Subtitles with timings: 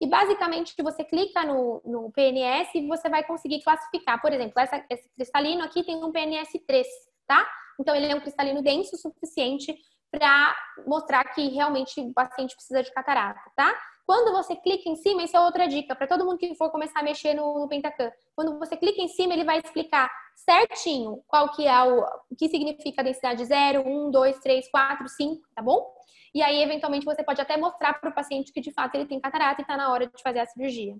[0.00, 4.20] E basicamente você clica no, no PNS e você vai conseguir classificar.
[4.20, 6.86] Por exemplo, essa, esse cristalino aqui tem um PNS 3,
[7.26, 7.46] tá?
[7.78, 9.76] Então ele é um cristalino denso o suficiente
[10.10, 13.78] para mostrar que realmente o paciente precisa de catarata, tá?
[14.10, 16.98] Quando você clica em cima, isso é outra dica para todo mundo que for começar
[16.98, 18.10] a mexer no, no Pentacan.
[18.34, 22.48] Quando você clica em cima, ele vai explicar certinho qual que é o, o que
[22.48, 25.94] significa a densidade 0, 1, 2, 3, 4, 5, tá bom?
[26.34, 29.20] E aí, eventualmente, você pode até mostrar para o paciente que de fato ele tem
[29.20, 30.96] catarata e está na hora de fazer a cirurgia.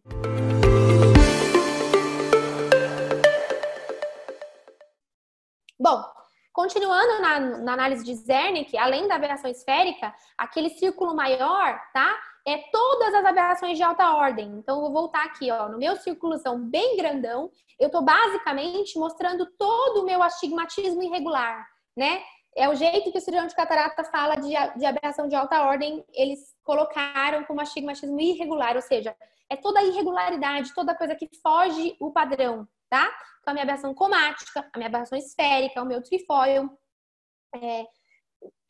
[5.76, 6.04] Bom,
[6.52, 12.29] continuando na, na, análise de Zernick, além da aberração esférica, aquele círculo maior, tá?
[12.50, 14.48] É todas as aberrações de alta ordem.
[14.58, 19.46] Então, eu vou voltar aqui, ó, no meu círculozão bem grandão, eu estou basicamente mostrando
[19.56, 21.64] todo o meu astigmatismo irregular,
[21.96, 22.20] né?
[22.56, 26.04] É o jeito que o cirurgião de catarata fala de, de aberração de alta ordem,
[26.12, 29.14] eles colocaram como astigmatismo irregular, ou seja,
[29.48, 33.06] é toda a irregularidade, toda coisa que foge o padrão, tá?
[33.40, 36.68] Então, a minha aberração comática, a minha aberração esférica, o meu trifóio,
[37.54, 37.86] é,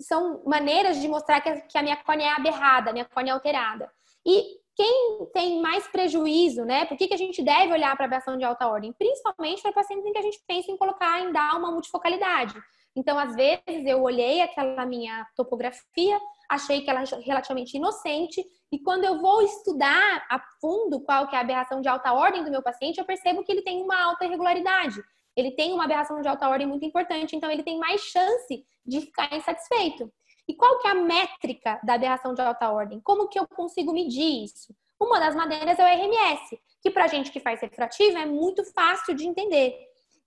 [0.00, 3.90] são maneiras de mostrar que, a minha córnea é aberrada, a minha córnea é alterada.
[4.26, 6.86] E quem tem mais prejuízo, né?
[6.86, 8.92] Por que, que a gente deve olhar para a aberração de alta ordem?
[8.92, 12.54] Principalmente para pacientes em que a gente pensa em colocar, em dar uma multifocalidade.
[12.96, 18.78] Então, às vezes, eu olhei aquela minha topografia, achei que ela é relativamente inocente, e
[18.78, 22.50] quando eu vou estudar a fundo qual que é a aberração de alta ordem do
[22.50, 25.00] meu paciente, eu percebo que ele tem uma alta irregularidade.
[25.36, 29.00] Ele tem uma aberração de alta ordem muito importante, então ele tem mais chance de
[29.00, 30.12] ficar insatisfeito.
[30.48, 33.00] E qual que é a métrica da aberração de alta ordem?
[33.00, 34.74] Como que eu consigo medir isso?
[34.98, 39.14] Uma das maneiras é o RMS, que para gente que faz refrativo é muito fácil
[39.14, 39.74] de entender.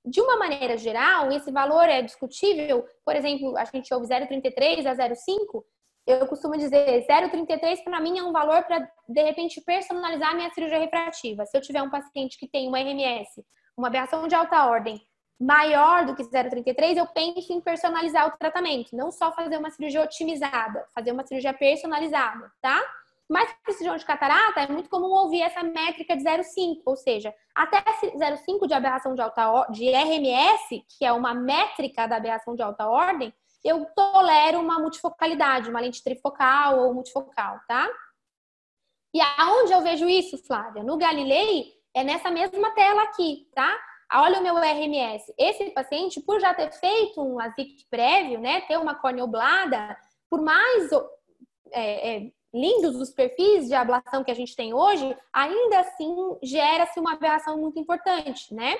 [0.05, 4.95] De uma maneira geral, esse valor é discutível, por exemplo, a gente ouve 0,33 a
[4.95, 5.63] 0,5,
[6.05, 10.49] eu costumo dizer 0,33 para mim é um valor para, de repente, personalizar a minha
[10.51, 11.45] cirurgia refrativa.
[11.45, 13.45] Se eu tiver um paciente que tem uma RMS,
[13.77, 15.01] uma aberração de alta ordem,
[15.39, 20.01] maior do que 0,33, eu penso em personalizar o tratamento, não só fazer uma cirurgia
[20.01, 22.81] otimizada, fazer uma cirurgia personalizada, tá?
[23.29, 27.33] Mas para cirurgião de catarata, é muito comum ouvir essa métrica de 0,5, ou seja,
[27.55, 32.61] até 0,5 de aberração de alta de RMS, que é uma métrica da aberração de
[32.61, 33.33] alta ordem,
[33.63, 37.89] eu tolero uma multifocalidade, uma lente trifocal ou multifocal, tá?
[39.13, 40.83] E aonde eu vejo isso, Flávia?
[40.83, 43.79] No Galilei, é nessa mesma tela aqui, tá?
[44.15, 45.33] Olha o meu RMS.
[45.37, 49.97] Esse paciente, por já ter feito um ASIC prévio, né, ter uma córnea oblada,
[50.29, 50.91] por mais
[51.71, 56.99] é, é, lindos os perfis de ablação que a gente tem hoje, ainda assim gera-se
[56.99, 58.77] uma aberração muito importante, né?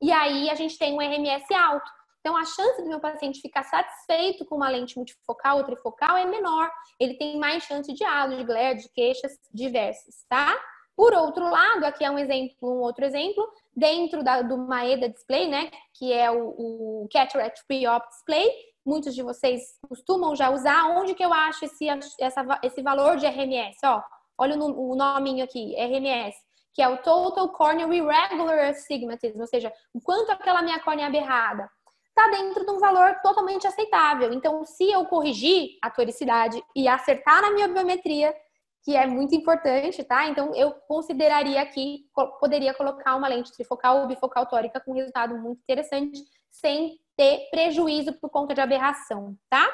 [0.00, 1.88] E aí a gente tem um RMS alto.
[2.20, 6.24] Então, a chance do meu paciente ficar satisfeito com uma lente multifocal ou trifocal é
[6.24, 6.70] menor.
[6.98, 10.56] Ele tem mais chance de halo, de glare, de queixas diversas, tá?
[11.02, 13.44] Por outro lado, aqui é um exemplo, um outro exemplo,
[13.76, 18.48] dentro da, do Maeda Display, né, que é o, o Cataract Pre-Op Display,
[18.86, 20.96] muitos de vocês costumam já usar.
[20.96, 21.88] Onde que eu acho esse,
[22.20, 23.78] essa, esse valor de RMS?
[23.84, 24.00] Ó,
[24.38, 26.36] olha o, o nominho aqui, RMS,
[26.72, 31.08] que é o Total Corneal Irregular Astigmatism, ou seja, o quanto aquela minha córnea é
[31.08, 31.68] aberrada
[32.10, 34.32] está dentro de um valor totalmente aceitável.
[34.32, 38.32] Então, se eu corrigir a toricidade e acertar na minha biometria,
[38.82, 40.26] que é muito importante, tá?
[40.26, 42.06] Então, eu consideraria aqui,
[42.40, 46.20] poderia colocar uma lente trifocal ou bifocal tórica com resultado muito interessante,
[46.50, 49.70] sem ter prejuízo por conta de aberração, tá?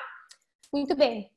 [0.72, 1.30] Muito bem.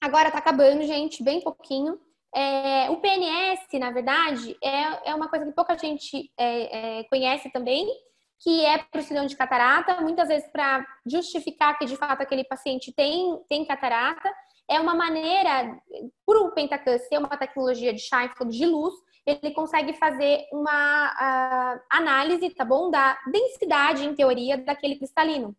[0.00, 1.98] Agora tá acabando, gente, bem pouquinho.
[2.34, 7.50] É, o PNS, na verdade, é, é uma coisa que pouca gente é, é, conhece
[7.50, 7.88] também,
[8.40, 12.44] que é para o cirurgião de catarata, muitas vezes para justificar que de fato aquele
[12.44, 14.30] paciente tem, tem catarata.
[14.68, 15.78] É uma maneira,
[16.24, 18.94] por o Pentacan ser uma tecnologia de Scheinfeld de luz,
[19.26, 25.56] ele consegue fazer uma uh, análise, tá bom, da densidade, em teoria, daquele cristalino.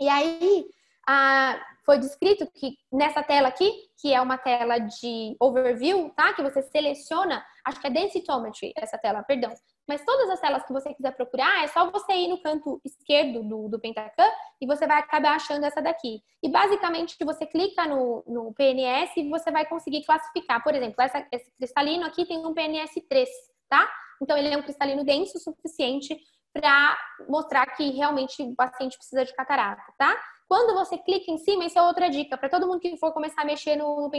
[0.00, 0.66] E aí,
[1.08, 6.32] uh, foi descrito que nessa tela aqui, que é uma tela de overview, tá?
[6.32, 9.52] Que você seleciona, acho que é densitometry, essa tela, perdão.
[9.88, 13.42] Mas todas as telas que você quiser procurar, é só você ir no canto esquerdo
[13.42, 16.22] do, do Pentacan e você vai acabar achando essa daqui.
[16.42, 20.62] E basicamente você clica no, no PNS e você vai conseguir classificar.
[20.62, 23.28] Por exemplo, essa, esse cristalino aqui tem um PNS 3,
[23.68, 23.90] tá?
[24.22, 26.16] Então ele é um cristalino denso o suficiente
[26.52, 30.16] para mostrar que realmente o paciente precisa de catarata, tá?
[30.50, 33.42] Quando você clica em cima, isso é outra dica para todo mundo que for começar
[33.42, 34.10] a mexer no, no.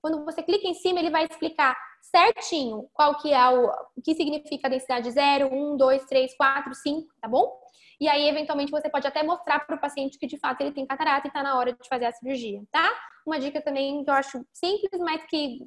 [0.00, 3.66] Quando você clica em cima, ele vai explicar certinho qual que é o,
[3.96, 7.52] o que significa a densidade 0, 1, 2, 3, 4, 5, tá bom?
[8.00, 10.86] E aí, eventualmente, você pode até mostrar para o paciente que de fato ele tem
[10.86, 12.88] catarata e está na hora de fazer a cirurgia, tá?
[13.26, 15.58] Uma dica também que eu acho simples, mas que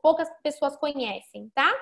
[0.00, 1.74] poucas pessoas conhecem, tá?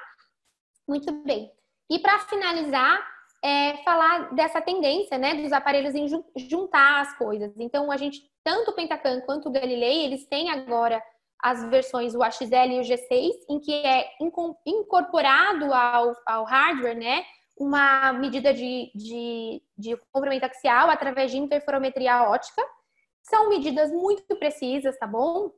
[0.88, 1.52] Muito bem.
[1.90, 3.13] E para finalizar,
[3.44, 6.08] é falar dessa tendência, né, dos aparelhos em
[6.48, 7.52] juntar as coisas.
[7.58, 11.02] Então, a gente, tanto o Pentacan quanto o Galilei, eles têm agora
[11.42, 14.08] as versões o AXL e o G6, em que é
[14.66, 17.22] incorporado ao, ao hardware, né,
[17.54, 22.62] uma medida de, de, de comprimento axial através de interferometria ótica.
[23.22, 25.50] São medidas muito precisas, tá bom?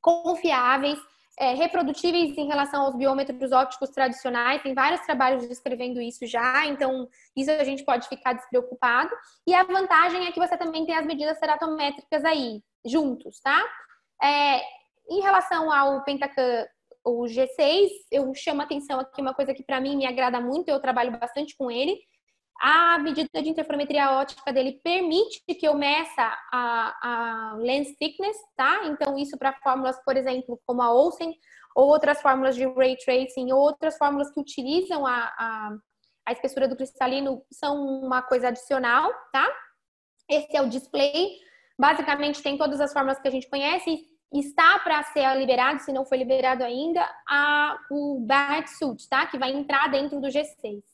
[0.00, 0.98] Confiáveis,
[1.38, 4.62] é, reprodutíveis em relação aos biômetros ópticos tradicionais.
[4.62, 9.10] Tem vários trabalhos descrevendo isso já, então isso a gente pode ficar despreocupado.
[9.46, 13.62] E a vantagem é que você também tem as medidas ceratométricas aí, juntos, tá?
[14.22, 14.60] É,
[15.08, 16.66] em relação ao Pentacan
[17.04, 20.80] o G6, eu chamo atenção aqui uma coisa que para mim me agrada muito, eu
[20.80, 21.98] trabalho bastante com ele.
[22.62, 26.22] A medida de interferometria óptica dele permite que eu meça
[26.52, 28.84] a, a lens thickness, tá?
[28.84, 31.34] Então, isso para fórmulas, por exemplo, como a Olsen,
[31.74, 35.76] ou outras fórmulas de ray tracing, ou outras fórmulas que utilizam a, a,
[36.26, 39.48] a espessura do cristalino, são uma coisa adicional, tá?
[40.28, 41.38] Esse é o display.
[41.78, 46.04] Basicamente, tem todas as fórmulas que a gente conhece está para ser liberado, se não
[46.04, 49.26] foi liberado ainda, a, o Barrett Suit, tá?
[49.26, 50.89] Que vai entrar dentro do G6.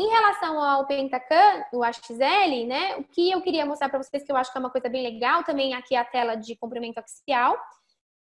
[0.00, 2.96] Em relação ao Pentacan, o HXL, né?
[2.96, 5.02] O que eu queria mostrar para vocês, que eu acho que é uma coisa bem
[5.02, 7.54] legal, também aqui a tela de comprimento axial.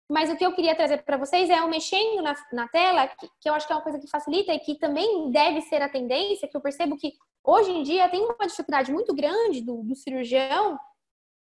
[0.09, 3.29] Mas o que eu queria trazer para vocês é o mexendo na, na tela, que,
[3.39, 5.87] que, eu acho que é uma coisa que facilita e que também deve ser a
[5.87, 7.13] tendência, que eu percebo que
[7.43, 10.75] hoje em dia tem uma dificuldade muito grande do, do cirurgião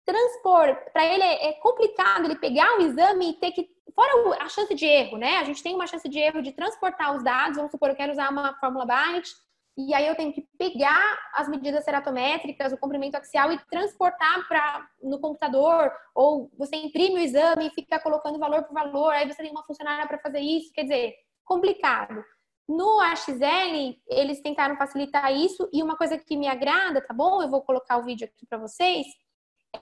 [0.05, 3.71] transpor, para ele é complicado ele pegar o exame e ter que.
[3.95, 5.39] Fora a chance de erro, né?
[5.39, 7.57] A gente tem uma chance de erro de transportar os dados.
[7.57, 9.31] Vamos supor, eu quero usar uma fórmula Barrett,
[9.77, 14.89] e aí eu tenho que pegar as medidas ceratométricas, o comprimento axial e transportar para
[15.03, 19.43] no computador, ou você imprime o exame e fica colocando valor por valor, aí você
[19.43, 21.15] tem uma funcionária para fazer isso, quer dizer,
[21.45, 22.23] complicado.
[22.69, 27.43] No AXL, eles tentaram facilitar isso, e uma coisa que me agrada, tá bom?
[27.43, 29.07] Eu vou colocar o vídeo aqui para vocês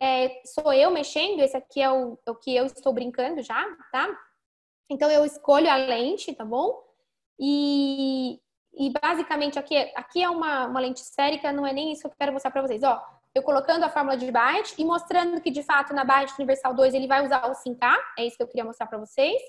[0.00, 3.64] é, sou eu mexendo, esse aqui é o, é o que eu estou brincando já,
[3.90, 4.08] tá?
[4.90, 6.82] Então eu escolho a lente, tá bom?
[7.38, 8.40] E,
[8.74, 12.14] e basicamente aqui, aqui é uma, uma lente esférica, não é nem isso que eu
[12.18, 12.82] quero mostrar para vocês.
[12.82, 13.00] Ó,
[13.34, 16.94] eu colocando a fórmula de Barrett e mostrando que de fato na Barrett Universal 2
[16.94, 19.40] ele vai usar o 5K, é isso que eu queria mostrar para vocês.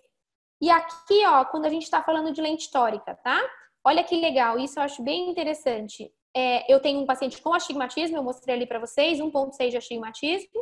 [0.61, 3.41] E aqui, ó, quando a gente está falando de lente tórica, tá?
[3.83, 8.17] Olha que legal, isso eu acho bem interessante é, eu tenho um paciente com astigmatismo,
[8.17, 10.61] eu mostrei ali para vocês, 1.6 de astigmatismo.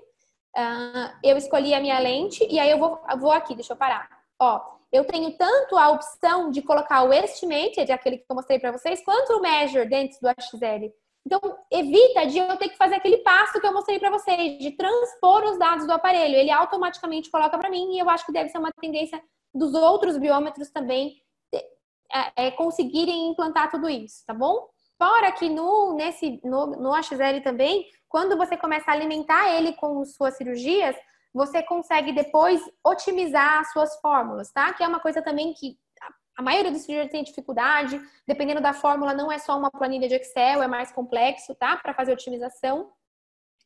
[0.55, 4.09] Uh, eu escolhi a minha lente e aí eu vou, vou aqui, deixa eu parar.
[4.39, 8.71] Ó, eu tenho tanto a opção de colocar o estimated, aquele que eu mostrei para
[8.71, 10.91] vocês, quanto o measure dentro do HXL.
[11.25, 14.71] Então, evita de eu ter que fazer aquele passo que eu mostrei para vocês, de
[14.71, 16.35] transpor os dados do aparelho.
[16.35, 19.21] Ele automaticamente coloca para mim e eu acho que deve ser uma tendência
[19.53, 21.21] dos outros biômetros também
[22.13, 24.69] é, é, conseguirem implantar tudo isso, tá bom?
[24.97, 30.03] Fora que no, nesse, no, no AXL também, quando você começa a alimentar ele com
[30.05, 30.95] suas cirurgias,
[31.37, 34.73] você consegue depois otimizar as suas fórmulas, tá?
[34.73, 35.77] Que é uma coisa também que
[36.35, 38.01] a maioria dos cirurgiões tem dificuldade.
[38.25, 41.77] Dependendo da fórmula, não é só uma planilha de Excel, é mais complexo, tá?
[41.77, 42.91] Para fazer otimização.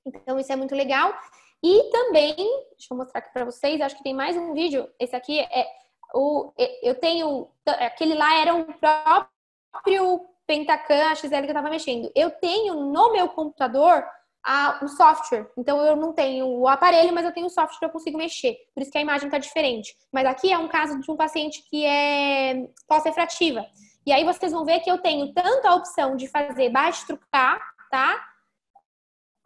[0.05, 1.17] Então, isso é muito legal.
[1.63, 4.89] E também, deixa eu mostrar aqui para vocês, acho que tem mais um vídeo.
[4.99, 5.65] Esse aqui é
[6.13, 6.51] o.
[6.81, 7.49] Eu tenho.
[7.65, 12.11] Aquele lá era um próprio Pentacan, XL que eu estava mexendo.
[12.13, 14.05] Eu tenho no meu computador
[14.43, 15.49] a, o software.
[15.57, 18.55] Então eu não tenho o aparelho, mas eu tenho o software que eu consigo mexer.
[18.73, 19.95] Por isso que a imagem está diferente.
[20.11, 23.65] Mas aqui é um caso de um paciente que é pós-refrativa.
[24.05, 27.59] E aí vocês vão ver que eu tenho tanto a opção de fazer baixo trucar,
[27.89, 28.27] tá?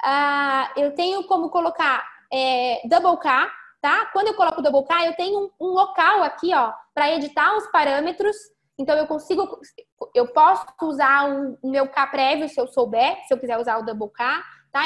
[0.03, 4.05] Ah, eu tenho como colocar é, double K, tá?
[4.13, 7.67] Quando eu coloco double K, eu tenho um, um local aqui, ó, para editar os
[7.67, 8.35] parâmetros
[8.77, 9.59] então eu consigo,
[10.13, 13.85] eu posso usar o meu K prévio se eu souber, se eu quiser usar o
[13.85, 14.43] double K,
[14.75, 14.83] tá?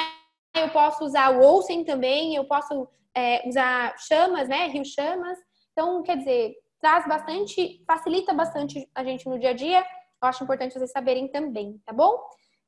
[0.56, 4.68] Eu posso usar o Olsen também, eu posso é, usar chamas, né?
[4.68, 5.40] Rio chamas.
[5.72, 9.80] Então, quer dizer, traz bastante, facilita bastante a gente no dia a dia.
[9.80, 12.20] Eu acho importante vocês saberem também, tá bom?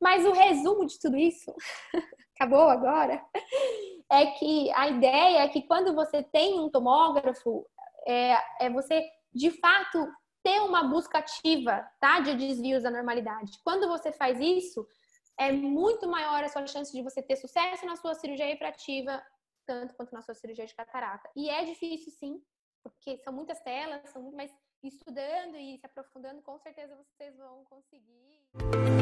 [0.02, 1.54] Mas o resumo de tudo isso,
[2.36, 3.24] acabou agora,
[4.12, 7.68] é que a ideia é que quando você tem um tomógrafo,
[8.08, 10.08] é, é você de fato
[10.44, 12.20] ter uma busca ativa, tá?
[12.20, 13.60] De desvios da normalidade.
[13.64, 14.88] Quando você faz isso,
[15.42, 19.24] é muito maior a sua chance de você ter sucesso na sua cirurgia refrativa,
[19.66, 21.28] tanto quanto na sua cirurgia de catarata.
[21.36, 22.40] E é difícil, sim,
[22.84, 24.52] porque são muitas telas, são muito, mas
[24.84, 29.01] estudando e se aprofundando, com certeza vocês vão conseguir.